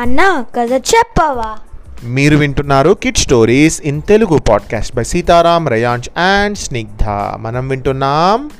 అన్నా 0.00 0.44
కథ 0.54 0.72
చెప్పవా? 0.72 1.58
మీరు 2.04 2.36
వింటున్నారు 2.36 2.96
kid 3.02 3.16
stories 3.16 3.80
in 3.84 4.02
Telugu 4.02 4.38
podcast 4.38 4.96
by 4.96 5.04
Sitaram 5.04 5.68
Rayansh 5.68 6.08
and 6.18 6.58
Snigdha 6.58 7.04
మనం 7.36 7.68
వింటున్నాం 7.68 8.50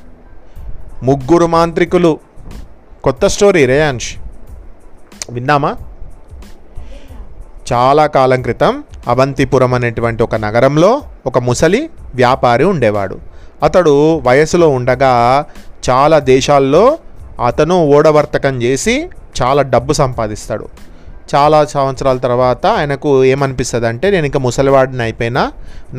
ముగ్గురు 1.03 1.47
మాంత్రికులు. 1.47 2.21
కొత్త 3.05 3.27
స్టోరీ 3.27 3.67
రేయాంష్ 3.67 4.17
విన్నామా? 5.31 5.77
చాలా 7.73 8.07
కాలం 8.07 8.43
క్రితం 8.43 8.85
అవంతిపురం 9.09 9.75
అనేటువంటి 9.75 10.23
ఒక 10.23 10.35
నగరంలో 10.35 11.03
ఒక 11.27 11.39
ముసలి 11.39 11.91
వ్యాపారి 12.15 12.65
ఉండేవాడు. 12.65 13.19
అతడు 13.63 14.19
వయసులో 14.19 14.69
ఉండగా 14.69 15.45
చాలా 15.91 16.19
దేశాల్లో 16.19 16.99
అతను 17.47 17.87
ఓడవర్తకం 17.87 18.63
చేసి 18.63 19.09
చాలా 19.43 19.63
డబ్బు 19.63 19.93
సంపాదిస్తాడు. 19.93 20.90
చాలా 21.33 21.59
సంవత్సరాల 21.75 22.19
తర్వాత 22.27 22.65
ఆయనకు 22.79 23.11
ఏమనిపిస్తుంది 23.33 23.87
అంటే 23.93 24.07
నేను 24.15 24.27
ఇంకా 24.31 24.41
ముసలివాడిని 24.47 25.03
అయిపోయినా 25.07 25.43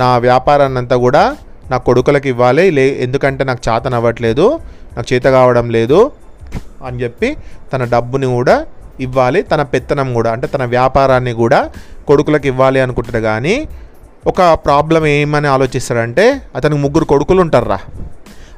నా 0.01 0.09
వ్యాపారాన్ని 0.27 0.79
అంతా 0.81 0.95
కూడా 1.05 1.23
నా 1.71 1.77
కొడుకులకు 1.87 2.27
ఇవ్వాలి 2.33 2.65
లే 2.77 2.85
ఎందుకంటే 3.05 3.43
నాకు 3.49 3.61
చేతన 3.67 3.95
అవ్వట్లేదు 3.99 4.45
నాకు 4.95 5.07
చేత 5.13 5.25
కావడం 5.37 5.67
లేదు 5.77 5.99
అని 6.87 6.97
చెప్పి 7.03 7.29
తన 7.73 7.83
డబ్బుని 7.93 8.27
కూడా 8.37 8.55
ఇవ్వాలి 9.05 9.39
తన 9.51 9.61
పెత్తనం 9.73 10.09
కూడా 10.17 10.29
అంటే 10.35 10.47
తన 10.53 10.63
వ్యాపారాన్ని 10.75 11.33
కూడా 11.43 11.59
కొడుకులకు 12.09 12.47
ఇవ్వాలి 12.51 12.79
అనుకుంటాడు. 12.85 13.21
కానీ 13.29 13.55
ఒక 14.31 14.41
ప్రాబ్లం 14.65 15.03
ఏమని 15.05 15.49
ఆలోచిస్తాడంటే 15.55 16.25
అతనికి 16.57 16.81
ముగ్గురు 16.85 17.05
కొడుకులు 17.11 17.41
ఉంటారా 17.45 17.79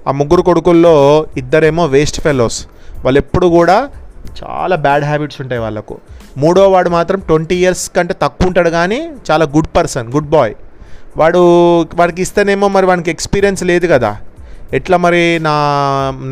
ఆ 0.07 0.13
ముగ్గురు 0.19 0.43
కొడుకుల్లో 0.49 0.95
ఇద్దరేమో 1.41 1.83
వేస్ట్ 1.95 2.19
ఫెలోస్. 2.25 2.59
వాళ్ళు 3.05 3.19
ఎప్పుడు 3.23 3.47
కూడా 3.57 3.77
చాలా 4.39 4.75
బ్యాడ్ 4.85 5.05
హ్యాబిట్స్ 5.09 5.39
ఉంటాయి 5.43 5.61
వాళ్ళకు. 5.65 5.95
మూడో 6.41 6.61
వాడు 6.73 6.89
మాత్రం 6.97 7.19
ట్వంటీ 7.29 7.55
ఇయర్స్ 7.61 7.83
కంటే 7.95 8.13
తక్కువ 8.21 8.49
ఉంటాడు 8.49 8.69
కానీ 8.77 8.99
చాలా 9.29 9.45
గుడ్ 9.55 9.71
పర్సన్ 9.77 10.07
గుడ్ 10.15 10.29
బాయ్. 10.35 10.53
వాడు 11.19 11.41
వాడికి 11.99 12.21
ఇస్తేనేమో 12.25 12.67
మరి 12.75 12.85
వానికి 12.91 13.11
ఎక్స్పీరియన్స్ 13.15 13.63
లేదు 13.71 13.87
కదా. 13.93 14.11
ఎట్లా 14.77 14.97
మరి 15.05 15.21
నా 15.47 15.55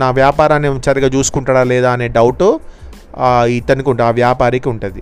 నా 0.02 0.07
వ్యాపారాన్ని 0.19 0.69
సరిగా 0.88 1.09
చూసుకుంటాడా 1.16 1.63
లేదా 1.72 1.89
అనే 1.95 2.07
డౌట్ 2.17 2.45
ఇతనికి 3.57 3.89
ఉంటుంది 3.91 4.07
ఆ 4.09 4.13
వ్యాపారికి 4.22 4.67
ఉంటుంది. 4.73 5.02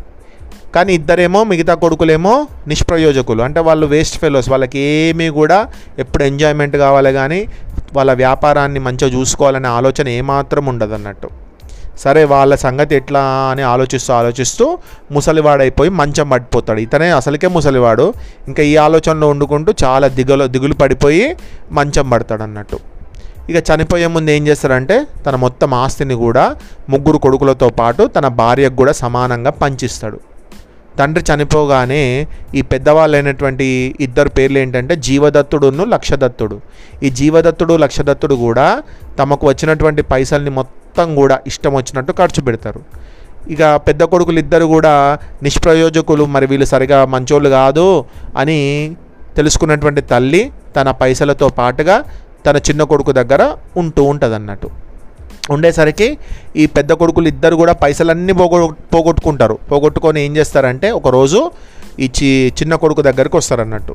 కానీ 0.76 0.92
ఇద్దరేమో 1.00 1.40
మిగతా 1.52 1.74
కొడుకులేమో 1.84 2.34
నిష్ప్రయోజకులు. 2.72 3.42
అంటే 3.48 3.60
వాళ్ళు 3.68 3.86
వేస్ట్ 3.94 4.18
ఫెలోస్ 4.24 4.50
వాళ్ళకి 4.54 4.80
ఏమీ 4.80 5.28
కూడా 5.40 5.60
ఎప్పుడు 6.04 6.24
ఎంజాయ్మెంట్ 6.32 6.76
కావాలి 6.86 7.14
కానీ 7.20 7.42
వాళ్ళ 7.98 8.12
వ్యాపారాన్ని 8.24 8.82
మంచిగా 8.88 9.12
చూసుకోవాలనే 9.18 9.70
ఆలోచన 9.80 10.08
ఏమాత్రం 10.22 10.66
ఉండదు 10.74 10.96
అన్నట్టు 10.98 11.30
సరే 12.00 12.24
వాళ్ళ 12.24 12.56
సంగతి 12.56 12.96
ఎట్లా 12.96 13.22
అని 13.52 13.62
ఆలోచిస్తూ 13.62 14.14
ఆలోచిస్తూ 14.14 14.78
ముసలివాడైపోయి 15.12 15.90
మంచం 15.90 16.30
పడిపోతాడు. 16.30 16.80
ఇతనే 16.80 17.10
అసలుకే 17.10 17.48
ముసలివాడు. 17.48 18.14
ఇంకా 18.48 18.64
ఈ 18.64 18.76
ఆలోచనలో 18.76 19.30
వండుకుంటూ 19.30 19.74
చాలా 19.84 20.08
దిగులు 20.08 20.48
దిగులు 20.48 20.74
పడిపోయి 20.74 21.36
మంచం 21.72 22.10
పడతాడు 22.10 22.44
అన్నట్టు. 22.44 22.80
ఇక 23.50 23.64
చనిపోయే 23.70 24.08
ముందు 24.08 24.32
ఏం 24.32 24.48
చేస్తాడంటే 24.48 25.08
తన 25.28 25.36
మొత్తం 25.36 25.74
ఆస్తిని 25.74 26.14
కూడా 26.14 26.56
ముగ్గురు 26.90 27.18
కొడుకులతో 27.18 27.70
పాటు 27.70 28.04
తన 28.04 28.28
భార్యకు 28.28 28.76
కూడా 28.76 28.92
సమానంగా 28.92 29.52
పంచిస్తాడు. 29.52 30.20
తండ్రి 31.00 31.24
చనిపోగానే 31.30 32.28
ఈ 32.56 32.62
పెద్దవాళ్ళు 32.62 33.16
అయినటువంటి 33.18 33.96
ఇద్దరు 34.00 34.30
పేర్లు 34.30 34.60
ఏంటంటే 34.60 34.96
జీవదత్తుడును 34.96 35.86
లక్షదత్తుడు. 35.86 36.62
ఈ 37.04 37.10
జీవదత్తుడు 37.10 37.78
లక్షదత్తుడు 37.78 38.36
కూడా 38.36 38.84
తమకు 39.20 39.48
వచ్చినటువంటి 39.48 40.02
పైసల్ని 40.02 40.50
మొత్తం 40.50 40.79
మొత్తం 41.00 41.12
కూడా 41.20 41.36
ఇష్టం 41.50 41.72
వచ్చినట్టు 41.78 42.12
ఖర్చు 42.18 42.40
పెడతారు. 42.48 42.80
ఇక 43.54 43.62
పెద్ద 43.88 44.02
కొడుకులు 44.14 44.40
ఇద్దరు 44.44 44.66
కూడా 44.74 44.92
నిష్ప్రయోజకులు 45.46 46.24
మరి 46.34 46.46
వీళ్ళు 46.52 46.68
సరిగా 46.72 46.98
మంచోళ్ళు 47.14 47.50
కాదు 47.60 47.86
అని 48.42 48.58
తెలుసుకున్నటువంటి 49.38 50.02
తల్లి 50.12 50.42
తన 50.76 50.92
పైసలతో 51.02 51.48
పాటుగా 51.60 51.96
తన 52.46 52.56
చిన్న 52.68 52.82
కొడుకు 52.92 53.12
దగ్గర 53.20 53.42
ఉంటూ 53.82 54.04
ఉంటుంది 54.12 54.36
అన్నట్టు 54.40 54.70
ఉండేసరికి 55.56 56.08
ఈ 56.62 56.66
పెద్ద 56.78 56.92
కొడుకులు 57.02 57.28
ఇద్దరు 57.34 57.56
కూడా 57.62 57.76
పైసలన్నీ 57.84 58.34
పోగొ 58.42 58.60
పోగొట్టుకుంటారు. 58.94 59.56
పోగొట్టుకొని 59.72 60.20
ఏం 60.28 60.34
చేస్తారంటే 60.38 60.90
ఒకరోజు 61.00 61.42
ఈ 62.04 62.08
చి 62.18 62.30
చిన్న 62.60 62.74
కొడుకు 62.84 63.04
దగ్గరికి 63.10 63.38
వస్తారన్నట్టు. 63.42 63.94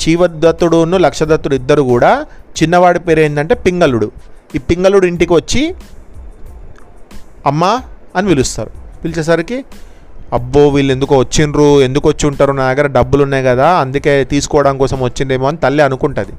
చీవదత్తుడును 0.00 0.98
లక్షదత్తుడు 1.06 1.56
ఇద్దరు 1.62 1.82
కూడా 1.94 2.12
చిన్నవాడి 2.58 3.02
పేరు 3.08 3.20
ఏంటంటే 3.26 3.56
పింగళుడు. 3.66 4.08
ఈ 4.54 4.58
పింగళుడు 4.58 5.06
ఇంటికి 5.06 5.32
వచ్చి 5.32 5.74
అమ్మా 7.46 7.82
అని 8.16 8.28
పిలుస్తారు. 8.28 8.70
పిలిచేసరికి 9.04 9.64
అబ్బో 10.32 10.68
వీళ్ళు 10.68 10.92
ఎందుకో 10.92 11.18
వచ్చిండ్రు 11.18 11.80
ఎందుకు 11.82 12.08
వచ్చి 12.08 12.26
ఉంటారు? 12.26 12.52
నా 12.52 12.72
దగ్గర 12.72 12.86
డబ్బులు 12.86 13.22
ఉన్నాయి 13.22 13.44
కదా 13.44 13.68
అందుకే 13.74 14.24
తీసుకోవడం 14.24 14.78
కోసం 14.78 15.02
వచ్చిండేమో 15.02 15.48
అని 15.48 15.56
తల్లి 15.56 15.82
అనుకుంటుంది. 15.82 16.32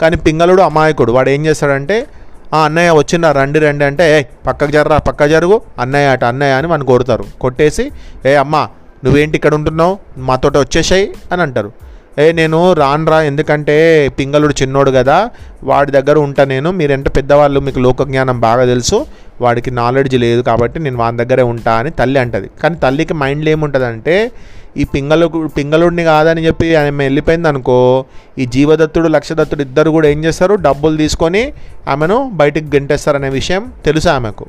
కానీ 0.00 0.16
పింగళుడు 0.16 0.62
అమాయకుడు. 0.62 1.12
వాడు 1.12 1.30
ఏం 1.30 1.46
చేస్తాడంటే 1.46 2.06
"ఆ, 2.54 2.58
అన్నయ్య 2.58 2.90
వచ్చిండ్రా 2.90 3.32
రండి 3.32 3.58
రండి 3.58 3.84
అంటే 3.84 4.18
ఏ 4.18 4.22
పక్కకు 4.46 4.70
జర్రా 4.70 4.98
పక్క 4.98 5.24
జరుగు 5.24 5.60
అన్నయ్య 5.78 6.06
అట 6.06 6.24
అన్నయ్య 6.24 6.52
అని 6.52 6.66
మనం 6.66 6.84
కొడతారు. 6.84 7.24
కొట్టేసి 7.40 7.90
ఏ 8.26 8.34
అమ్మా 8.34 8.68
నువ్వేంటి 9.04 9.36
ఇక్కడ 9.36 9.54
ఉంటున్నావు? 9.54 9.98
మాతోటి 10.18 10.58
వచ్చేసాయి 10.58 11.14
అని 11.32 11.42
అంటారు. 11.42 11.70
ఏ 12.18 12.32
నేను 12.32 12.72
రానురా 12.72 13.22
ఎందుకంటే 13.22 14.08
పింగళుడు 14.18 14.54
చిన్నోడు 14.62 14.90
కదా 14.90 15.30
వాడి 15.64 15.92
దగ్గర 15.92 16.18
ఉంటా 16.18 16.44
నేను. 16.44 16.70
మీరంటే 16.70 17.10
పెద్దవాళ్ళు 17.10 17.60
మీకు 17.60 17.78
లోకజ్ఞానం 17.78 18.40
బాగా 18.40 18.64
తెలుసు. 18.64 19.06
వాడికి 19.40 19.70
నాలెడ్జ్ 19.70 20.14
లేదు 20.14 20.42
కాబట్టి 20.42 20.80
నేను 20.80 20.96
వాని 20.96 21.16
దగ్గరే 21.16 21.42
ఉంటా 21.42 21.72
అని 21.72 21.90
తల్లి 21.90 22.18
అంటది. 22.18 22.50
కానీ 22.62 22.74
తల్లికి 22.74 23.14
మైండ్లో 23.14 23.50
ఏముంటుందంటే 23.50 24.32
ఈ 24.76 24.84
పింగళు 24.84 25.26
పింగళుడిని 25.56 26.04
కాదని 26.04 26.46
చెప్పి 26.46 26.76
ఆమె 26.76 27.04
వెళ్ళిపోయింది 27.04 27.48
అనుకో 27.48 28.04
ఈ 28.38 28.46
జీవదత్తుడు 28.46 29.08
లక్షదత్తుడు 29.08 29.62
ఇద్దరు 29.62 29.90
కూడా 29.90 30.08
ఏం 30.08 30.24
చేస్తారు? 30.24 30.54
డబ్బులు 30.54 30.96
తీసుకొని 30.96 31.52
ఆమెను 31.88 32.30
బయటికి 32.34 32.66
గెంటేస్తారనే 32.76 33.28
విషయం 33.28 33.72
తెలుసు 33.84 34.08
ఆమెకు. 34.08 34.46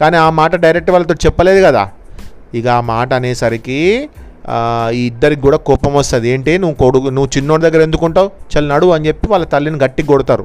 కానీ 0.00 0.16
ఆ 0.16 0.30
మాట 0.30 0.56
డైరెక్ట్ 0.56 0.90
వాళ్ళతో 0.90 1.14
చెప్పలేదు 1.26 1.66
కదా. 1.66 1.90
ఇక 2.54 2.66
ఆ 2.66 2.80
మాట 2.80 3.12
అనేసరికి 3.14 4.08
ఈ 4.98 5.02
ఇద్దరికి 5.10 5.42
కూడా 5.46 5.58
కోపం 5.68 5.92
వస్తుంది. 6.00 6.26
ఏంటి? 6.34 6.52
నువ్వు 6.62 6.76
కొడుకు 6.82 7.08
నువ్వు 7.16 7.30
చిన్నోడి 7.36 7.62
దగ్గర 7.66 7.80
ఎందుకుంటావు 7.88 8.28
చల్ 8.52 8.68
నడు 8.72 8.88
అని 8.96 9.06
చెప్పి 9.08 9.26
వాళ్ళ 9.32 9.46
తల్లిని 9.54 9.78
గట్టి 9.84 10.02
కొడతారు. 10.12 10.44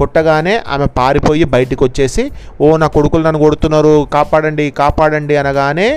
కొట్టగానే 0.00 0.54
ఆమె 0.74 0.86
పారిపోయి 0.98 1.44
బయటికి 1.52 1.82
వచ్చేసి 1.86 2.24
ఓ 2.62 2.66
నా 2.82 2.86
కొడుకులు 2.96 3.22
నన్ను 3.26 3.40
కొడుతున్నారు 3.44 3.92
కాపాడండి 4.16 4.64
కాపాడండి 4.80 5.36
అనగానే 5.42 5.88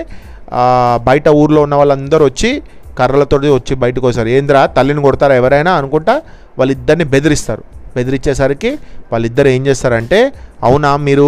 బయట 1.08 1.28
ఊర్లో 1.42 1.60
ఉన్న 1.66 1.76
వాళ్ళందరూ 1.80 2.24
వచ్చి 2.30 2.52
కర్రలతో 3.00 3.38
వచ్చి 3.58 3.74
బయటకు 3.84 4.06
వస్తారు. 4.10 4.30
ఏంద్రా 4.38 4.62
తల్లిని 4.78 5.02
కొడతారా 5.08 5.36
ఎవరైనా 5.42 5.74
అనుకుంటా 5.80 6.16
వాళ్ళిద్దరిని 6.60 7.06
బెదిరిస్తారు. 7.14 7.64
బెదిరించేసరికి 7.96 8.72
వాళ్ళిద్దరు 9.12 9.50
ఏం 9.56 9.62
చేస్తారంటే 9.68 10.20
అవునా 10.68 10.90
మీరు 11.08 11.28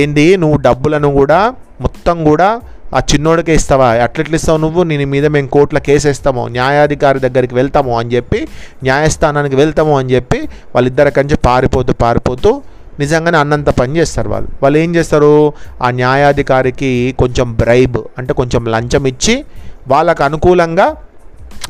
ఏంది? 0.00 0.26
నువ్వు 0.42 0.58
డబ్బులను 0.66 1.10
కూడా 1.20 1.40
మొత్తం 1.84 2.16
కూడా 2.30 2.48
ఆ 2.94 3.00
చిన్నోడికే 3.10 3.54
ఇస్తావా? 3.54 3.88
అట్లెట్లు 4.06 4.36
ఇస్తావు 4.36 4.58
నువ్వు? 4.58 4.82
నేను 4.82 5.06
మీద 5.06 5.26
మేము 5.26 5.48
కోర్టులో 5.48 5.80
కేసు 5.80 6.08
వేస్తాము. 6.08 6.48
న్యాయాధికారి 6.48 7.20
దగ్గరికి 7.20 7.54
వెళ్తాము 7.54 7.98
అని 7.98 8.10
చెప్పి 8.14 8.48
న్యాయస్థానానికి 8.82 9.56
వెళ్తాము 9.56 9.98
అని 9.98 10.10
చెప్పి 10.10 10.38
వాళ్ళిద్దరి 10.74 11.10
కంచి 11.10 11.36
పారిపోతూ 11.36 11.92
పారిపోతూ 11.92 12.62
నిజంగానే 13.00 13.38
అన్నంత 13.38 13.70
పని 13.70 13.96
చేస్తారు 13.96 14.28
వాళ్ళు. 14.28 14.48
వాళ్ళు 14.62 14.78
ఏం 14.78 14.94
చేస్తారు? 14.96 15.52
ఆ 15.82 15.90
న్యాయాధికారికి 15.90 17.14
కొంచెం 17.18 17.52
బ్రైబ్ 17.52 17.98
అంటే 18.18 18.32
కొంచెం 18.34 18.64
లంచం 18.64 19.06
ఇచ్చి 19.06 19.44
వాళ్ళకు 19.88 20.22
అనుకూలంగా 20.24 20.96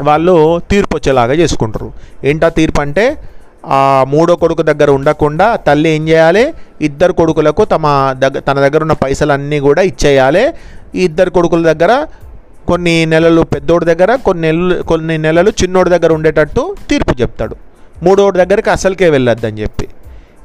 వాళ్ళు 0.01 0.35
తీర్పు 0.71 0.97
వచ్చేలాగా 0.97 1.33
చేసుకుంటారు. 1.33 1.93
ఏంటా 2.25 2.49
తీర్పు 2.49 2.81
అంటే 2.81 3.05
ఆ 3.65 4.05
మూడో 4.09 4.37
కొడుకు 4.37 4.63
దగ్గర 4.63 4.91
ఉండకుండా 4.91 5.57
తల్లి 5.57 5.89
ఏం 5.89 6.09
చేయాలి? 6.09 6.45
ఇద్దరు 6.81 7.13
కొడుకులకు 7.13 7.65
తమ 7.65 7.87
దగ్గర 8.23 8.41
తన 8.41 8.61
దగ్గర 8.61 8.81
ఉన్న 8.83 8.93
పైసలన్నీ 9.05 9.61
కూడా 9.61 9.83
ఇచ్చేయాలి. 9.83 10.45
ఈ 10.95 11.05
ఇద్దరు 11.05 11.31
కొడుకుల 11.31 11.63
దగ్గర 11.73 11.93
కొన్ని 12.67 13.07
నెలలు 13.07 13.43
పెద్దోడి 13.55 13.85
దగ్గర 13.85 14.11
కొన్ని 14.17 14.43
నెలలు 14.47 14.83
కొన్ని 14.83 15.19
నెలలు 15.19 15.51
చిన్నోడి 15.63 15.91
దగ్గర 15.91 16.13
ఉండేటట్టు 16.13 16.77
తీర్పు 16.91 17.15
చెప్తాడు. 17.23 17.57
మూడోడి 18.03 18.39
దగ్గరికి 18.39 18.71
అసలుకే 18.71 19.09
వెళ్ళొద్దని 19.11 19.59
చెప్పి. 19.63 19.89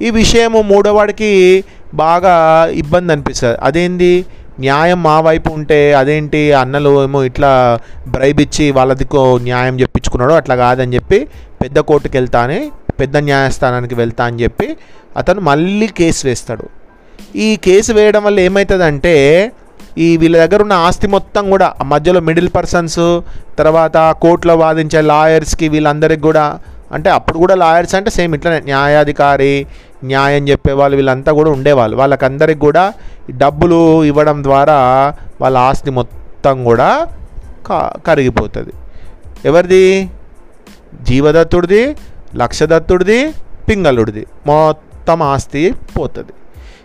ఈ 0.02 0.10
విషయము 0.22 0.62
మూడోవాడికి 0.62 1.32
బాగా 1.94 2.34
ఇబ్బంది 2.72 3.14
అనిపిస్తుంది. 3.14 3.58
అదేంది? 3.62 4.26
న్యాయం 4.60 5.04
మా 5.04 5.20
వైపు 5.20 5.50
ఉంటే 5.54 5.94
అదేంటి? 5.94 6.54
అన్నలు 6.54 7.04
ఏమో 7.04 7.24
ఇట్లా 7.24 7.52
బ్రైబ్ 8.08 8.42
ఇచ్చి 8.42 8.72
వాళ్ళదికో 8.72 9.38
న్యాయం 9.38 9.80
చెప్పించుకున్నాడు 9.80 10.34
అట్లా 10.34 10.56
కాదని 10.56 10.96
చెప్పి 10.96 11.20
పెద్ద 11.62 11.80
కోర్టుకి 11.80 12.18
వెళ్తా 12.18 12.40
అని 12.40 12.60
పెద్ద 13.00 13.18
న్యాయస్థానానికి 13.30 13.96
వెళ్తా 13.96 14.24
అని 14.30 14.40
చెప్పి 14.44 14.68
అతను 15.18 15.42
మళ్ళీ 15.42 15.88
కేసు 16.00 16.22
వేస్తాడు. 16.28 16.66
ఈ 17.36 17.48
కేసు 17.66 17.92
వేయడం 17.98 18.24
వల్ల 18.24 18.40
ఏమవుతుందంటే 18.48 19.16
ఈ 20.06 20.08
వీళ్ళ 20.22 20.36
దగ్గర 20.46 20.62
ఉన్న 20.62 20.76
ఆస్తి 20.88 21.08
మొత్తం 21.08 21.44
కూడా 21.50 21.68
ఆ 21.82 21.84
మధ్యలో 21.84 22.20
మిడిల్ 22.28 22.50
పర్సన్స్ 22.56 23.00
తర్వాత 23.60 23.98
కోర్టులో 24.22 24.56
వాదించే 24.56 25.02
లాయర్స్కి 25.12 25.68
వీళ్ళందరికి 25.74 26.22
కూడా 26.22 26.46
అంటే 26.96 27.10
అప్పుడు 27.10 27.38
కూడా 27.44 27.56
లాయర్స్ 27.62 27.96
అంటే 27.96 28.10
సేమ్ 28.18 28.34
ఇట్లనే 28.36 28.60
న్యాయాధికారి 28.66 29.54
న్యాయం 30.04 30.44
చెప్పేవాళ్ళు 30.50 30.96
వీళ్ళంతా 31.00 31.32
కూడా 31.40 31.50
ఉండేవాళ్ళు. 31.56 31.96
వాళ్ళకందరికి 31.98 32.60
కూడా 32.60 32.84
డబ్బులు 33.44 33.80
ఇవ్వడం 34.04 34.38
ద్వారా 34.44 34.78
వాళ్ళ 35.42 35.58
ఆస్తి 35.70 35.92
మొత్తం 36.00 36.64
కూడా 36.64 36.90
కరిగిపోతుంది. 38.08 38.74
ఎవరిది? 39.46 40.10
జీవదత్తుడిది 41.04 41.84
లక్షదత్తుడిది 42.36 43.32
పింగళుడిది. 43.70 44.26
మొత్తం 44.46 45.22
ఆస్తి 45.22 45.74
పోతుంది. 46.00 46.32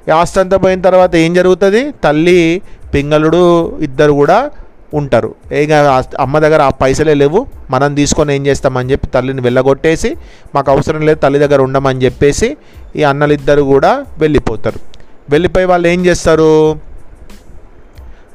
ఈ 0.09 0.11
ఆస్తి 0.11 0.41
అంతా 0.41 0.57
పోయిన 0.57 0.81
తర్వాత 0.81 1.17
ఏం 1.17 1.35
జరుగుతుంది? 1.35 1.91
తల్లి 2.05 2.63
పింగళుడు 2.95 3.79
ఇద్దరు 3.79 4.13
కూడా 4.13 4.51
ఉంటారు. 4.95 5.35
ఇక 5.53 5.73
అమ్మ 6.21 6.39
దగ్గర 6.39 6.63
ఆ 6.63 6.69
పైసలే 6.69 7.15
లేవు. 7.15 7.47
మనం 7.71 7.95
తీసుకొని 7.95 8.37
ఏం 8.37 8.47
చేస్తామని 8.47 8.91
చెప్పి 8.91 9.07
తల్లిని 9.07 9.41
వెళ్ళగొట్టేసి 9.41 10.17
మాకు 10.55 10.71
అవసరం 10.71 11.01
లేదు 11.01 11.19
తల్లి 11.19 11.39
దగ్గర 11.39 11.61
ఉండమని 11.61 12.05
చెప్పేసి 12.05 12.57
ఈ 12.97 13.03
అన్నలిద్దరు 13.03 13.63
కూడా 13.63 14.07
వెళ్ళిపోతారు. 14.19 14.81
వెళ్ళిపోయి 15.31 15.67
వాళ్ళు 15.67 15.89
ఏం 15.89 16.07
చేస్తారు? 16.07 16.79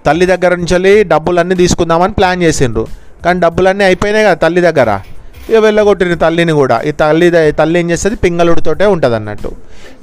తల్లి 0.05 0.25
దగ్గర 0.25 0.55
నుంచి 0.55 0.73
వెళ్ళి 0.73 1.03
డబ్బులన్నీ 1.03 1.55
తీసుకుందామని 1.55 2.13
ప్లాన్ 2.13 2.43
చేసిండ్రు. 2.43 2.87
కానీ 3.25 3.39
డబ్బులన్నీ 3.39 3.83
అయిపోయినాయి 3.83 4.25
కదా 4.25 4.33
తల్లి 4.33 4.61
దగ్గర. 4.61 5.01
ఇక 5.49 5.57
వెళ్ళగొట్టిన 5.65 6.15
తల్లిని 6.23 6.53
కూడా. 6.61 6.77
ఈ 6.89 6.91
తల్లి 7.01 7.27
తల్లి 7.59 7.77
ఏం 7.81 7.87
చేస్తుంది? 7.91 8.17
పింగళుడితోటే 8.23 8.85
ఉంటుంది 8.93 9.15
అన్నట్టు 9.19 9.51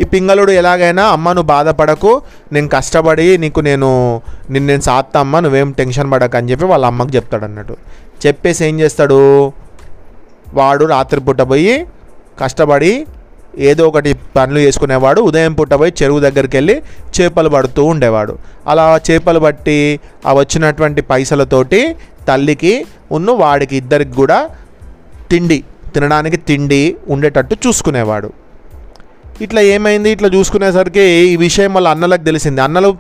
ఈ 0.03 0.05
పింగళుడు 0.13 0.53
ఎలాగైనా 0.61 1.05
అమ్మ 1.17 1.27
నువ్వు 1.37 1.51
బాధపడకు. 1.55 2.13
నేను 2.55 2.69
కష్టపడి 2.77 3.27
నీకు 3.43 3.61
నేను 3.69 3.91
నిన్ను 4.53 4.69
నేను 4.73 4.85
సాత్తా 4.89 5.21
అమ్మ 5.25 5.41
నువ్వేం 5.47 5.73
టెన్షన్ 5.81 6.09
పడకు 6.15 6.37
అని 6.41 6.49
చెప్పి 6.53 6.69
వాళ్ళ 6.73 6.85
అమ్మకి 6.93 7.13
చెప్తాడు 7.17 7.47
అన్నట్టు 7.49 7.77
చెప్పేసి 8.25 8.63
ఏం 8.69 8.75
చేస్తాడు? 8.83 9.21
వాడు 10.59 10.85
రాత్రిపూట 10.95 11.43
పోయి 11.53 11.75
కష్టపడి 12.41 12.93
ఏదో 13.71 13.83
ఒకటి 13.91 14.11
పనులు 14.37 14.61
చేసుకునేవాడు. 14.67 15.21
ఉదయం 15.29 15.53
పూట 15.59 15.75
పోయి 15.81 15.93
చెరువు 16.01 16.21
దగ్గరికి 16.27 16.55
వెళ్ళి 16.59 16.77
చేపలు 17.17 17.51
పడుతూ 17.57 17.83
ఉండేవాడు. 17.93 18.35
అలా 18.71 18.85
చేపలు 19.09 19.41
పట్టి 19.47 19.79
ఆ 20.29 20.33
వచ్చినటువంటి 20.41 21.01
పైసలతోటి 21.11 21.81
తల్లికి 22.29 22.75
ఉన్న 23.17 23.31
వాడికి 23.43 23.75
ఇద్దరికి 23.83 24.15
కూడా 24.23 24.39
తిండి 25.31 25.65
తినడానికి 25.95 26.37
తిండి 26.37 26.97
ఉండేటట్టు 27.09 27.57
చూసుకునేవాడు. 27.67 28.33
ఇట్లా 29.41 29.61
ఏమైంది? 29.61 30.11
ఇట్లా 30.11 30.29
చూసుకునేసరికి 30.29 31.01
ఈ 31.01 31.37
విషయం 31.37 31.75
వాళ్ళ 31.75 31.89
అన్నలకు 31.89 32.25
తెలిసింది. 32.25 32.61
అన్నలు 32.61 32.97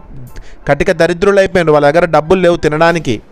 కటిక 0.68 0.92
దరిద్రులు 0.92 1.38
అయిపోయినారు. 1.38 1.72
వాళ్ళ 1.72 1.90
దగ్గర 1.90 2.04
డబ్బులు 2.04 2.40
లేవు 2.40 2.56
తినడానికి. 2.56 3.22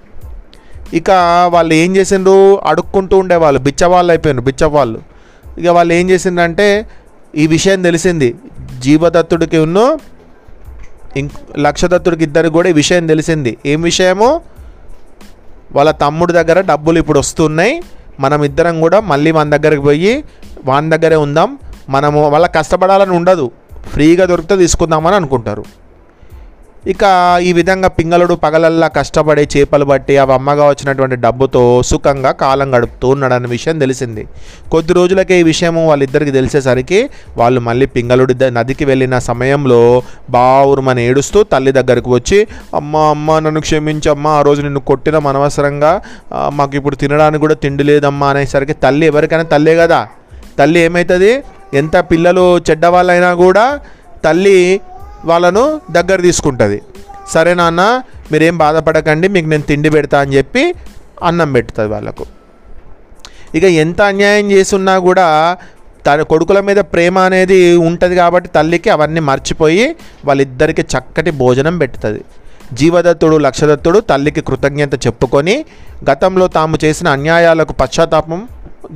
ఇక 0.94 1.10
వాళ్ళు 1.48 1.74
ఏం 1.74 1.96
చేసిండ్రు? 1.96 2.60
అడుక్కుంటూ 2.66 3.18
ఉండేవాళ్ళు. 3.18 3.60
బిచ్చవాళ్ళు 3.60 4.12
అయిపోయారు 4.12 4.40
బిచ్చవాళ్ళు. 4.40 5.00
ఇక 5.58 5.68
వాళ్ళు 5.68 5.94
ఏం 5.94 6.10
చేసిందంటే 6.10 6.86
ఈ 7.36 7.46
విషయం 7.46 7.82
తెలిసింది. 7.82 8.34
జీవదత్తుడికి 8.78 9.58
ఉన్న 9.58 9.96
ఇంక్ 11.16 11.32
లక్షదత్తుడికి 11.58 12.24
ఇద్దరికి 12.24 12.52
కూడా 12.52 12.68
ఈ 12.68 12.72
విషయం 12.72 13.06
తెలిసింది. 13.06 13.56
ఏం 13.66 13.82
విషయము? 13.82 14.40
వాళ్ళ 15.72 15.90
తమ్ముడి 15.90 16.32
దగ్గర 16.32 16.60
డబ్బులు 16.60 16.98
ఇప్పుడు 16.98 17.18
వస్తున్నాయి. 17.18 17.82
మనం 18.22 18.44
ఇద్దరం 18.44 18.80
కూడా 18.80 19.00
మళ్ళీ 19.00 19.32
మన 19.32 19.50
దగ్గరికి 19.56 19.82
పోయి 19.82 20.24
వాని 20.64 20.90
దగ్గరే 20.90 21.16
ఉందాం. 21.16 21.58
మనము 21.88 22.28
వాళ్ళ 22.28 22.46
కష్టపడాలని 22.46 23.10
ఉండదు. 23.10 23.50
ఫ్రీగా 23.90 24.24
దొరికితే 24.24 24.56
తీసుకుందామని 24.56 25.16
అనుకుంటారు. 25.16 25.64
ఇక 26.84 27.04
ఈ 27.40 27.52
విధంగా 27.52 27.88
పింగళుడు 27.88 28.34
పగలల్లా 28.34 28.88
కష్టపడి 28.88 29.46
చేపలు 29.56 29.84
బట్టి 29.84 30.16
అవి 30.18 30.32
అమ్మగా 30.32 30.68
వచ్చినటువంటి 30.68 31.16
డబ్బుతో 31.16 31.82
సుఖంగా 31.82 32.32
కాలం 32.32 32.74
గడుపుతూ 32.74 33.08
ఉన్నాడన్న 33.08 33.46
విషయం 33.46 33.78
తెలిసింది. 33.78 34.26
కొద్ది 34.70 34.92
రోజులకే 34.92 35.40
ఈ 35.40 35.42
విషయం 35.42 35.86
వాళ్ళిద్దరికి 35.86 36.30
తెలిసేసరికి 36.30 37.08
వాళ్ళు 37.36 37.60
మళ్ళీ 37.60 37.86
పింగళుడి 37.86 38.50
నదికి 38.50 38.84
వెళ్ళిన 38.84 39.18
సమయంలో 39.18 40.02
బావురుమని 40.30 41.02
ఏడుస్తూ 41.06 41.42
తల్లి 41.42 41.72
దగ్గరకు 41.72 42.10
వచ్చి 42.10 42.46
అమ్మ 42.74 42.96
అమ్మ 42.96 43.38
నన్ను 43.38 43.60
క్షమించమ్మా 43.60 44.30
ఆ 44.30 44.42
రోజు 44.42 44.62
నిన్ను 44.62 44.80
కొట్టిన 44.80 45.16
అనవసరంగా 45.16 46.02
మాకు 46.52 46.76
ఇప్పుడు 46.76 46.96
తినడానికి 46.96 47.40
కూడా 47.40 47.54
తిండి 47.54 47.84
లేదమ్మా 47.84 48.30
అనేసరికి 48.30 48.72
తల్లి 48.72 49.06
ఎవరికైనా 49.06 49.42
తల్లే 49.42 49.76
కదా. 49.76 50.00
తల్లి 50.58 50.80
ఏమవుతుంది 50.80 51.32
ఎంత 51.74 51.96
పిల్లలు 52.10 52.58
చెడ్డవాళ్ళైనా 52.70 53.34
కూడా 53.34 53.80
తల్లి 54.24 54.80
వాళ్ళను 55.30 55.64
దగ్గర 55.96 56.18
తీసుకుంటుంది. 56.28 56.78
సరే 57.32 57.52
నాన్న 57.60 57.80
మీరేం 58.32 58.56
బాధపడకండి 58.64 59.26
మీకు 59.34 59.48
నేను 59.52 59.66
తిండి 59.70 59.90
పెడతా 59.96 60.18
అని 60.24 60.34
చెప్పి 60.38 60.62
అన్నం 61.28 61.50
పెడుతుంది 61.56 61.88
వాళ్ళకు. 61.94 62.24
ఇక 63.56 63.64
ఎంత 63.84 64.00
అన్యాయం 64.12 64.46
చేసున్నా 64.54 64.94
కూడా 65.08 65.26
తన 66.06 66.22
కొడుకుల 66.30 66.60
మీద 66.68 66.80
ప్రేమ 66.92 67.16
అనేది 67.28 67.58
ఉంటుంది 67.88 68.14
కాబట్టి 68.20 68.48
తల్లికి 68.56 68.90
అవన్నీ 68.94 69.20
మర్చిపోయి 69.28 69.84
వాళ్ళిద్దరికి 70.28 70.82
చక్కటి 70.92 71.30
భోజనం 71.42 71.74
పెడుతుంది 71.82 72.22
జీవదత్తుడు 72.78 73.36
లక్షదత్తుడు 73.46 73.98
తల్లికి 74.10 74.42
కృతజ్ఞత 74.48 74.94
చెప్పుకొని 75.06 75.56
గతంలో 76.10 76.46
తాము 76.56 76.76
చేసిన 76.84 77.08
అన్యాయాలకు 77.16 77.72
పశ్చాత్తాపం 77.80 78.40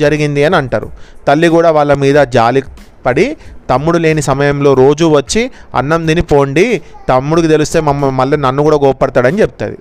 జరిగింది 0.02 0.42
అని 0.44 0.56
అంటారు. 0.60 0.88
తల్లి 1.28 1.48
కూడా 1.56 1.70
వాళ్ళ 1.78 1.92
మీద 2.04 2.18
జాలి 2.36 2.62
పడి 3.06 3.26
తమ్ముడు 3.70 3.98
లేని 3.98 4.22
సమయంలో 4.22 4.70
రోజు 4.74 5.04
వచ్చి 5.04 5.50
అన్నం 5.74 6.06
తిని 6.06 6.22
పోండి 6.22 6.66
తమ్ముడికి 7.08 7.48
తెలిస్తే 7.48 7.80
మమ్మ 7.80 8.10
మళ్ళీ 8.20 8.36
నన్ను 8.36 8.62
కూడా 8.62 8.78
గోపడతాడని 8.84 9.40
చెప్తుంది. 9.40 9.78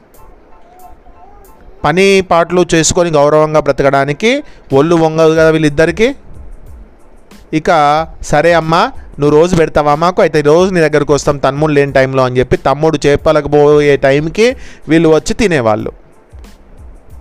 పని 1.83 2.05
పాటలు 2.31 2.61
చేసుకొని 2.73 3.09
గౌరవంగా 3.09 3.59
బ్రతకడానికి 3.59 4.43
ఒళ్ళు 4.73 4.95
వంగదు 4.95 5.33
కదా 5.33 5.49
వీళ్ళిద్దరికీ? 5.49 6.07
ఇక 7.53 7.69
సరే 8.21 8.53
అమ్మా 8.53 8.79
నువ్వు 9.19 9.33
రోజు 9.39 9.53
పెడతావా 9.55 9.95
మాకు? 9.95 10.19
అయితే 10.21 10.39
రోజు 10.41 10.69
నీ 10.73 10.79
దగ్గరకు 10.81 11.13
వస్తాం 11.13 11.37
తమ్ముడు 11.37 11.71
లేని 11.71 11.93
టైంలో 11.93 12.23
అని 12.23 12.37
చెప్పి 12.39 12.57
తమ్ముడు 12.57 12.97
చేపలకు 13.05 13.47
పోయే 13.47 13.93
టైంకి 13.97 14.47
వీళ్ళు 14.89 15.09
వచ్చి 15.09 15.33
తినేవాళ్ళు. 15.33 15.91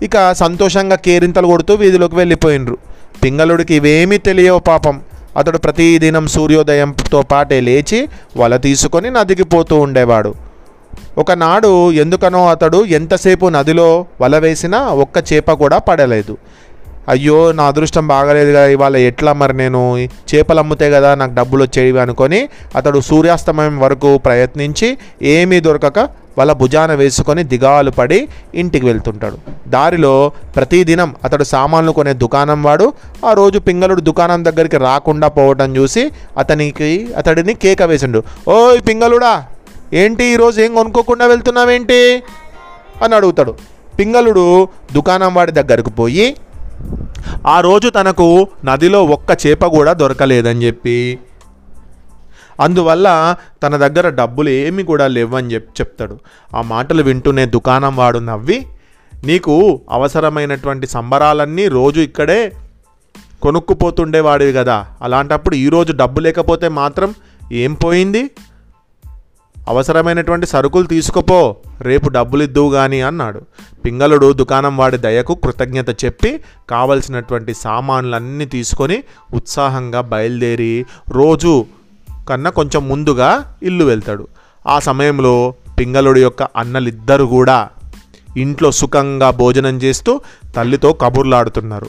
ఇక 0.02 0.32
సంతోషంగా 0.32 0.96
కేరింతలు 0.96 1.46
కొడుతూ 1.46 1.74
వీధిలోకి 1.74 2.16
వెళ్ళిపోయినరు 2.16 2.78
పింగళుడికి 3.22 3.74
ఇవేమీ 3.74 4.16
తెలియవు 4.28 4.58
పాపం. 4.58 4.96
అతడు 5.36 5.58
ప్రతిదినం 5.58 6.26
సూర్యోదయంతో 6.34 7.20
పాటే 7.32 7.60
లేచి 7.68 8.00
వల 8.36 8.56
తీసుకొని 8.66 9.10
నదికి 9.10 9.46
పోతూ 9.54 9.76
ఉండేవాడు. 9.86 10.32
ఒకనాడు 11.18 11.70
ఎందుకనో 12.02 12.42
అతడు 12.48 12.78
ఎంతసేపు 12.98 13.46
నదిలో 13.56 13.88
వల 14.22 14.38
వేసినా 14.38 14.80
ఒక్క 15.04 15.16
చేప 15.32 15.50
కూడా 15.62 15.78
పడలేదు. 15.88 16.34
అయ్యో 17.12 17.38
నా 17.52 17.64
అదృష్టం 17.70 18.04
బాగలేదు 18.08 18.50
కదా 18.52 18.66
ఇవాళ 18.74 18.96
ఎట్లా 19.08 19.32
మరి 19.40 19.54
నేను 19.62 19.80
చేపలు 20.30 20.60
అమ్ముతే 20.62 20.86
కదా 20.90 21.10
నాకు 21.20 21.34
డబ్బులు 21.34 21.62
వచ్చేవి 21.64 21.98
అనుకొని 22.04 22.40
అతడు 22.76 23.00
సూర్యాస్తమయం 23.08 23.76
వరకు 23.80 24.10
ప్రయత్నించి 24.26 24.88
ఏమీ 25.34 25.58
దొరకక 25.60 26.00
వాళ్ళ 26.38 26.52
భుజాన 26.52 26.94
వేసుకొని 26.94 27.44
దిగాలు 27.44 27.90
పడి 27.90 28.28
ఇంటికి 28.54 28.86
వెళ్తుంటాడు. 28.86 29.38
దారిలో 29.68 30.32
ప్రతిదినం 30.56 31.14
అతడు 31.24 31.44
సామాన్లు 31.44 31.92
కొనే 31.92 32.12
దుకాణం 32.12 32.62
వాడు. 32.62 32.92
ఆ 33.26 33.32
రోజు 33.32 33.58
పింగళుడు 33.58 34.00
దుకాణం 34.00 34.44
దగ్గరికి 34.44 34.78
రాకుండా 34.78 35.28
పోవటం 35.28 35.76
చూసి 35.76 36.10
అతనికి 36.38 37.08
అతడిని 37.16 37.54
కేక 37.54 37.82
వేసిండు. 37.82 38.22
ఓయ్ 38.48 38.80
పింగళుడా 38.88 39.44
ఏంటి 39.92 40.24
ఈరోజు 40.24 40.60
ఏం 40.60 40.74
కొనుక్కోకుండా 40.74 41.26
వెళ్తున్నావేంటి? 41.26 42.22
అని 43.02 43.14
అడుగుతాడు. 43.14 43.54
పింగళుడు 43.98 44.68
దుకాణం 44.92 45.34
వాడి 45.34 45.52
దగ్గరకు 45.52 45.90
పోయి 45.90 46.36
ఆ 47.46 47.60
రోజు 47.60 47.88
తనకు 47.88 48.48
నదిలో 48.64 49.04
ఒక్క 49.04 49.46
చేప 49.46 49.66
కూడా 49.66 49.92
దొరకలేదని 49.92 50.62
చెప్పి 50.62 51.18
అందువల్ల 52.60 53.36
తన 53.62 53.76
దగ్గర 53.76 54.08
డబ్బులు 54.08 54.48
ఏమి 54.48 54.82
కూడా 54.82 55.06
లేవని 55.06 55.54
చెప్పి 55.54 55.72
చెప్తాడు. 55.80 56.18
ఆ 56.54 56.62
మాటలు 56.62 57.02
వింటూనే 57.02 57.46
దుకాణం 57.46 57.96
వాడు 57.96 58.18
నవ్వి 58.18 58.66
నీకు 59.24 59.80
అవసరమైనటువంటి 59.90 60.86
సంబరాలన్నీ 60.86 61.68
రోజు 61.68 62.00
ఇక్కడే 62.00 62.52
కొనుక్కుపోతుండేవాడివి 63.42 64.52
కదా. 64.52 64.86
అలాంటప్పుడు 65.02 65.54
ఈరోజు 65.54 65.92
డబ్బు 65.92 66.20
లేకపోతే 66.20 66.68
మాత్రం 66.68 67.14
ఏం 67.52 67.74
పోయింది? 67.74 68.30
అవసరమైనటువంటి 69.68 70.46
సరుకులు 70.46 70.86
తీసుకుపో 70.86 71.56
రేపు 71.80 72.08
డబ్బులు 72.08 72.42
ఇద్దువు 72.42 72.72
గాని 72.72 73.02
అన్నాడు. 73.02 73.40
పింగళుడు 73.84 74.32
దుకాణం 74.32 74.76
వాడి 74.76 74.96
దయకు 74.96 75.34
కృతజ్ఞత 75.34 76.04
చెప్పి 76.04 76.40
కావలసినటువంటి 76.70 77.54
సామాన్లన్నీ 77.54 78.44
తీసుకొని 78.44 79.02
ఉత్సాహంగా 79.34 80.00
బయలుదేరి 80.00 80.86
రోజు 81.08 81.66
కన్నా 82.28 82.50
కొంచెం 82.50 82.88
ముందుగా 82.88 83.58
ఇల్లు 83.62 83.84
వెళ్తాడు. 83.84 84.28
ఆ 84.66 84.78
సమయంలో 84.78 85.54
పింగళుడి 85.78 86.22
యొక్క 86.22 86.42
అన్నలిద్దరు 86.42 87.24
కూడా 87.24 87.68
ఇంట్లో 88.36 88.72
సుఖంగా 88.72 89.30
భోజనం 89.30 89.78
చేస్తూ 89.78 90.20
తల్లితో 90.56 90.92
కబుర్లాడుతున్నారు. 90.92 91.86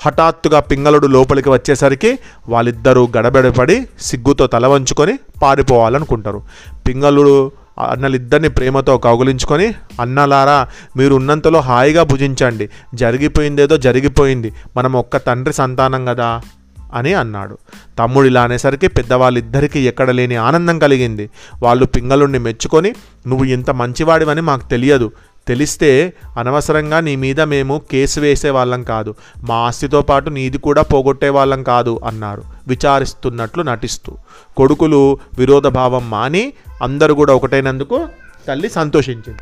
హఠాత్తుగా 0.00 0.60
పింగళుడు 0.60 1.06
లోపలికి 1.06 1.50
వచ్చేసరికి 1.50 2.18
వాళ్ళిద్దరూ 2.48 3.08
గడబడపడి 3.18 3.88
సిగ్గుతో 4.00 4.46
తల 4.46 4.66
వంచుకొని 4.66 5.18
పారిపోవాలనుకుంటారు. 5.42 6.42
పింగళుడు 6.88 7.52
అన్నలిద్దరిని 7.90 8.48
ప్రేమతో 8.48 8.98
కౌగులించుకొని 8.98 9.74
అన్నలారా 10.00 10.68
మీరు 10.96 11.14
ఉన్నంతలో 11.14 11.60
హాయిగా 11.60 12.02
భుజించండి. 12.02 12.70
జరిగిపోయిందేదో 12.94 13.76
జరిగిపోయింది. 13.76 14.52
మనం 14.76 14.92
ఒక్క 14.92 15.16
తండ్రి 15.16 15.54
సంతానం 15.54 16.04
కదా. 16.04 16.40
అని 16.94 17.14
అన్నాడు. 17.14 17.58
తమ్ముడు 17.98 18.26
ఇలా 18.26 18.42
అనేసరికి 18.42 18.88
పెద్దవాళ్ళిద్దరికీ 18.88 19.88
ఎక్కడ 19.88 20.10
లేని 20.10 20.36
ఆనందం 20.36 20.78
కలిగింది. 20.78 21.30
వాళ్ళు 21.62 21.86
పింగళుణ్ణి 21.86 22.38
మెచ్చుకొని 22.38 22.94
నువ్వు 23.26 23.44
ఇంత 23.44 23.70
మంచివాడివని 23.70 24.40
మాకు 24.40 24.68
తెలియదు. 24.68 25.12
తెలిస్తే 25.48 26.12
అనవసరంగా 26.38 27.00
నీ 27.00 27.16
మీద 27.16 27.40
మేము 27.40 27.82
కేసు 27.90 28.20
వేసే 28.20 28.50
వాళ్ళం 28.50 28.82
కాదు. 28.82 29.14
మా 29.44 29.54
ఆస్తితో 29.54 30.02
పాటు 30.02 30.30
నీది 30.30 30.58
కూడా 30.58 30.82
పోగొట్టే 30.82 31.28
వాళ్ళం 31.28 31.62
కాదు 31.62 32.00
అన్నారు. 32.06 32.42
విచారిస్తున్నట్లు 32.68 33.62
నటిస్తూ. 33.62 34.16
కొడుకులు 34.56 35.18
విరోధభావం 35.38 36.10
మాని 36.10 36.52
అందరూ 36.82 37.14
కూడా 37.14 37.34
ఒకటైనందుకు 37.34 38.08
తల్లి 38.48 38.70
సంతోషించింది. 38.70 39.38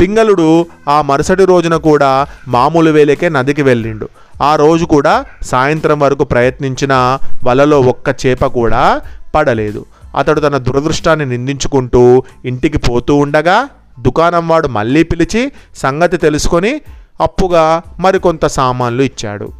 పింగళుడు 0.00 0.66
ఆ 0.88 1.02
మరుసటి 1.02 1.44
రోజున 1.44 1.76
కూడా 1.76 2.26
మామూలు 2.48 2.90
వేలకే 2.90 3.28
నదికి 3.28 3.62
వెళ్ళిండు. 3.62 4.08
ఆ 4.42 4.56
రోజు 4.56 4.84
కూడా 4.84 5.24
సాయంత్రం 5.42 6.00
వరకు 6.00 6.24
ప్రయత్నించిన 6.24 7.18
వలలో 7.44 7.80
ఒక్క 7.80 8.26
చేప 8.26 8.44
కూడా 8.44 9.00
పడలేదు. 9.34 9.86
అతడు 10.16 10.40
తన 10.40 10.56
దురదృష్టాన్ని 10.56 11.26
నిందించుకుంటూ 11.26 12.22
ఇంటికి 12.44 12.78
పోతూ 12.78 13.16
ఉండగా 13.16 13.68
దుకాణం 14.00 14.48
వాడు 14.48 14.68
మళ్ళీ 14.68 15.02
పిలిచి 15.02 15.52
సంగతి 15.76 16.16
తెలుసుకొని 16.16 16.80
అప్పుగా 17.20 17.82
మరికొంత 18.00 18.46
సామాన్లు 18.46 19.02
ఇచ్చాడు. 19.02 19.59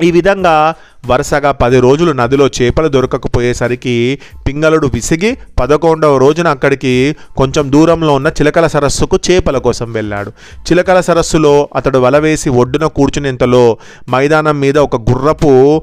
ఈ 0.00 0.10
విధంగా 0.10 0.74
వరుసగా 1.06 1.52
పది 1.52 1.80
రోజులు 1.80 2.12
నదిలో 2.12 2.46
చేపలు 2.46 2.88
దొరకకపోయేసరికి 2.88 4.18
పింగళుడు 4.46 4.86
విసిగి 4.86 5.38
పదకొండవ 5.60 6.16
రోజున 6.16 6.48
అక్కడికి 6.48 7.16
కొంచెం 7.36 7.72
దూరంలో 7.72 8.14
ఉన్న 8.14 8.28
చిలకల 8.28 8.66
సరస్సుకు 8.66 9.18
చేపల 9.30 9.58
కోసం 9.58 9.92
వెళ్ళాడు. 9.92 10.30
చిలకల 10.70 11.00
సరస్సులో 11.00 11.68
అతడు 11.76 11.98
వల 11.98 12.18
వేసి 12.18 12.50
ఒడ్డున 12.50 12.86
కూర్చునేంతలో 12.86 13.78
మైదానం 14.10 14.60
మీద 14.60 14.78
ఒక 14.78 14.96
గుర్రపు 14.96 15.82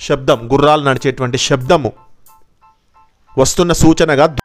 శబ్దం 0.00 0.48
గుర్రాలు 0.52 0.82
నడిచేటువంటి 0.82 1.38
శబ్దము 1.38 1.92
వస్తున్న 3.38 3.72
సూచనగా 3.72 4.36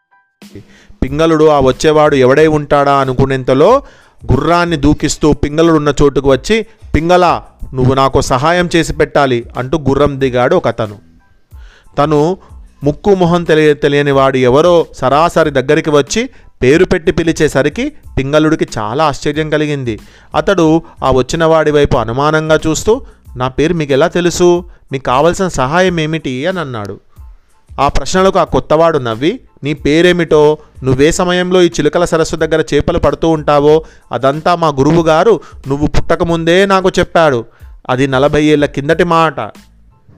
పింగళుడు 1.03 1.45
ఆ 1.45 1.59
వచ్చేవాడు 1.59 2.15
ఎవడై 2.15 2.47
ఉంటాడా 2.47 2.93
అనుకునేంతలో 2.93 3.83
గుర్రాన్ని 4.31 4.77
దూకిస్తూ 4.77 5.33
పింగళుడు 5.33 5.73
ఉన్న 5.73 5.93
చోటుకు 6.01 6.31
వచ్చి 6.31 6.65
పింగళ 6.95 7.41
నువ్వు 7.73 7.93
నాకు 7.93 8.21
సహాయం 8.21 8.69
చేసి 8.75 8.93
పెట్టాలి 8.93 9.45
అంటూ 9.57 9.77
గుర్రం 9.77 10.21
దిగాడు 10.21 10.55
ఒక 10.55 10.67
అతను 10.67 10.97
తను 11.97 12.37
ముక్కు 12.83 13.15
మొహం 13.15 13.43
తెలియ 13.43 13.73
తెలియని 13.73 14.11
వాడు 14.11 14.37
ఎవరో 14.37 14.85
సరాసరి 14.93 15.51
దగ్గరికి 15.51 15.89
వచ్చి 15.89 16.29
పేరు 16.63 16.85
పెట్టి 16.85 17.11
పిలిచేసరికి 17.11 17.91
పింగళుడికి 18.17 18.67
చాలా 18.77 19.05
ఆశ్చర్యం 19.05 19.49
కలిగింది. 19.49 19.99
అతడు 20.35 20.81
ఆ 21.03 21.11
వచ్చిన 21.11 21.45
వాడి 21.45 21.71
వైపు 21.71 21.97
అనుమానంగా 21.97 22.59
చూస్తూ 22.67 23.01
నా 23.35 23.47
పేరు 23.47 23.73
మీకు 23.73 23.93
ఎలా 23.93 24.07
తెలుసు? 24.07 24.69
మీకు 24.91 25.03
కావలసిన 25.03 25.47
సహాయం 25.47 25.99
ఏమిటి? 25.99 26.47
అని 26.47 26.59
అన్నాడు. 26.59 26.99
ఆ 27.81 27.87
ప్రశ్నలకు 27.87 28.39
ఆ 28.39 28.43
కొత్తవాడు 28.43 28.97
నవ్వి 28.97 29.39
నీ 29.63 29.73
పేరేమిటో 29.73 30.57
నువ్వే 30.83 31.11
సమయంలో 31.11 31.61
ఈ 31.61 31.67
చిలుకల 31.67 32.05
సరస్సు 32.05 32.35
దగ్గర 32.35 32.63
చేపలు 32.73 32.99
పడుతూ 32.99 33.29
ఉంటావో 33.29 33.85
అదంతా 34.11 34.55
మా 34.55 34.67
గురువు 34.67 35.01
గారు 35.01 35.39
నువ్వు 35.67 35.87
పుట్టకముందే 35.87 36.65
నాకు 36.65 36.89
చెప్పాడు. 36.89 37.45
అది 37.89 38.07
నలభై 38.07 38.43
ఏళ్ళ 38.43 38.65
కిందటి 38.65 39.03
మాట. 39.03 39.39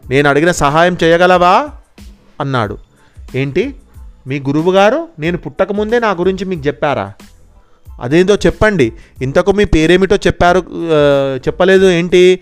నేను 0.09 0.29
అడిగిన 0.29 0.51
సహాయం 0.51 0.97
చేయగలవా? 1.03 1.67
అన్నాడు. 2.41 2.77
ఏంటి? 3.35 3.75
మీ 4.27 4.39
గురువుగారు 4.39 5.07
నేను 5.19 5.37
పుట్టకముందే 5.37 5.99
నా 5.99 6.11
గురించి 6.11 6.45
మీకు 6.45 6.67
చెప్పారా? 6.67 7.13
అదేందో 8.01 8.35
చెప్పండి. 8.35 8.93
ఇంతకు 9.21 9.51
మీ 9.51 9.65
పేరేమిటో 9.65 10.15
చెప్పారు 10.15 10.59
చెప్పలేదు 11.35 11.85
ఏంటి? 11.85 12.39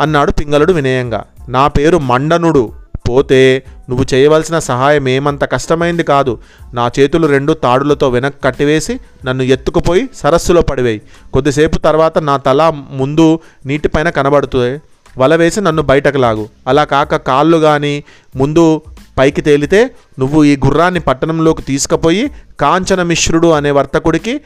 అన్నాడు 0.00 0.32
పింగళుడు 0.32 0.72
వినయంగా. 0.72 1.24
నా 1.48 1.68
పేరు 1.68 1.98
మండనుడు. 1.98 2.72
పోతే 3.08 3.64
నువ్వు 3.88 4.06
చేయవలసిన 4.14 4.58
సహాయం 4.58 5.08
ఏమంత 5.08 5.44
కష్టమైంది 5.44 6.02
కాదు. 6.02 6.38
నా 6.74 6.90
చేతులు 6.98 7.26
రెండు 7.26 7.52
తాడులతో 7.52 8.08
వెనక్కి 8.08 8.42
కట్టివేసి 8.42 9.00
నన్ను 9.24 9.42
ఎత్తుకుపోయి 9.42 10.08
సరస్సులో 10.14 10.62
పడివేయి. 10.62 11.02
కొద్దిసేపు 11.32 11.78
తర్వాత 11.78 12.18
నా 12.18 12.36
తల 12.36 12.72
ముందు 12.90 13.38
నీటిపైన 13.66 14.10
కనబడుతుంది. 14.10 14.80
వల 15.18 15.36
వేసి 15.36 15.60
నన్ను 15.60 15.82
బయటకు 15.82 16.18
లాగు. 16.18 16.48
అలా 16.66 16.84
కాక 16.84 17.16
కాళ్ళు 17.16 17.58
కానీ 17.58 18.04
ముందు 18.36 18.82
పైకి 19.18 19.40
తేలితే 19.40 19.90
నువ్వు 20.18 20.44
ఈ 20.44 20.56
గుర్రాన్ని 20.56 21.00
పట్టణంలోకి 21.00 21.62
తీసుకుపోయి 21.62 22.30
కాంచన 22.60 23.02
మిశ్రుడు 23.02 23.48
అనే 23.48 23.70
వర్తకుడికి 23.70 24.40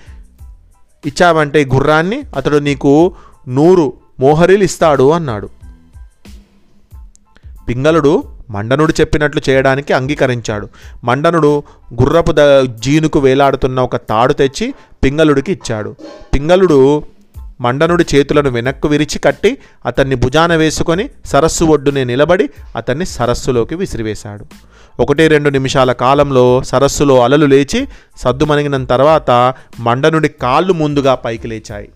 ఇచ్చావంటే 1.06 1.62
ఈ 1.62 1.64
గుర్రాన్ని 1.64 2.22
అతడు 2.36 2.56
నీకు 2.56 3.12
నూరు 3.48 3.92
మోహరీలు 4.20 4.64
ఇస్తాడు 4.64 5.12
అన్నాడు. 5.12 5.48
పింగళుడు 7.68 8.37
మండనుడు 8.50 8.94
చెప్పినట్లు 9.00 9.50
చేయడానికి 9.50 9.92
అంగీకరించాడు. 9.92 10.68
మండనుడు 11.04 11.62
గుర్రపు 12.02 12.32
ద 12.36 12.60
జీనుకు 12.60 13.18
వేలాడుతున్న 13.18 13.80
ఒక 13.80 13.96
తాడు 13.96 14.32
తెచ్చి 14.32 14.74
పింగళుడికి 15.04 15.52
ఇచ్చాడు. 15.52 15.94
పింగళుడు 16.34 17.02
మండనుడి 17.60 18.04
చేతులను 18.14 18.50
వెనక్కు 18.50 18.88
విరిచి 18.88 19.18
కట్టి 19.18 19.58
అతన్ని 19.86 20.14
భుజాన 20.14 20.56
వేసుకొని 20.56 21.10
సరస్సు 21.24 21.64
ఒడ్డునే 21.64 22.04
నిలబడి 22.04 22.50
అతన్ని 22.76 23.06
సరస్సులోకి 23.06 23.74
విసిరివేశాడు. 23.74 24.46
ఒకటి 25.00 25.28
రెండు 25.28 25.48
నిమిషాల 25.48 25.92
కాలంలో 25.92 26.62
సరస్సులో 26.62 27.22
అలలు 27.22 27.46
లేచి 27.46 27.88
సద్దుమణిగిన 28.16 28.84
తర్వాత 28.84 29.54
మండనుడి 29.80 30.28
కాళ్ళు 30.28 30.72
ముందుగా 30.72 31.14
పైకి 31.14 31.48
లేచాయి. 31.48 31.88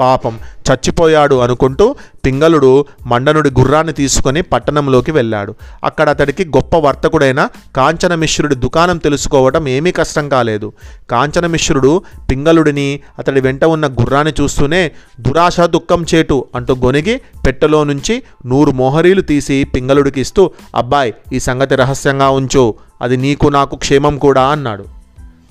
పాపం 0.00 0.38
చచ్చిపోయాడు 0.70 1.34
అనుకుంటూ 1.34 1.94
పింగళుడు 2.26 2.84
మండనుడి 3.06 3.50
గుర్రాన్ని 3.50 3.92
తీసుకొని 3.92 4.42
పట్టణంలోకి 4.42 5.10
వెళ్ళాడు. 5.10 5.54
అక్కడ 5.84 6.10
అతడికి 6.10 6.44
గొప్ప 6.44 6.76
వర్తకుడైన 6.76 7.48
కాంచనమిశ్రుడి 7.76 8.54
దుకాణం 8.54 8.98
తెలుసుకోవడం 8.98 9.68
ఏమీ 9.68 9.92
కష్టం 9.92 10.28
కాలేదు. 10.28 10.72
కాంచనమిశ్రుడు 11.10 12.02
పింగళుడిని 12.30 13.00
అతడి 13.18 13.40
వెంట 13.40 13.64
ఉన్న 13.64 13.86
గుర్రాన్ని 13.86 14.32
చూస్తూనే 14.40 14.92
దురాశ 15.20 15.60
దుఃఖం 15.60 16.06
చేటు 16.14 16.44
అంటూ 16.54 16.74
గొనిగి 16.74 17.20
పెట్టెలో 17.46 17.84
నుంచి 17.84 18.22
నూరు 18.46 18.70
మోహరీలు 18.70 19.20
తీసి 19.20 19.64
పింగళుడికి 19.64 20.20
ఇస్తూ 20.20 20.50
అబ్బాయి 20.76 21.14
ఈ 21.32 21.40
సంగతి 21.40 21.74
రహస్యంగా 21.74 22.28
ఉంచు. 22.28 22.74
అది 23.02 23.16
నీకు 23.16 23.48
నాకు 23.48 23.76
క్షేమం 23.76 24.18
కూడా 24.18 24.42
అన్నాడు. 24.42 24.84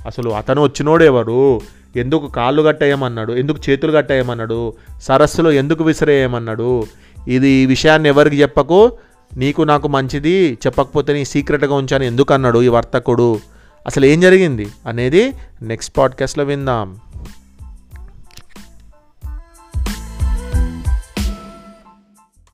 అసలు 0.07 0.29
అతను 0.29 0.63
వచ్చినోడెవరు? 0.63 1.61
ఎందుకు 1.95 2.27
కాళ్ళు 2.27 2.61
కట్టేయమన్నాడు? 2.61 3.33
ఎందుకు 3.33 3.69
చేతులు 3.69 3.91
కట్టేయమన్నాడు? 3.91 4.73
సరస్సులో 5.01 5.51
ఎందుకు 5.51 5.83
విసిరేయమన్నాడు? 5.83 6.83
ఇది 7.27 7.49
ఈ 7.49 7.65
విషయాన్ని 7.65 8.09
ఎవరికి 8.09 8.41
చెప్పకు? 8.41 8.91
నీకు 9.37 9.61
నాకు 9.61 9.87
మంచిది 9.87 10.57
చెప్పకపోతే 10.67 11.13
నీ 11.13 11.25
సీక్రెట్గా 11.25 11.75
ఉంచాను 11.75 12.03
ఎందుకు 12.03 12.33
అన్నాడు 12.33 12.61
ఈ 12.61 12.67
వర్తకుడు? 12.67 13.39
అసలు 13.87 14.05
ఏం 14.05 14.21
జరిగింది? 14.21 14.67
అనేది 14.87 15.33
నెక్స్ట్ 15.61 15.97
పాడ్కాస్ట్లో 15.97 16.43
విందాం. 16.43 16.97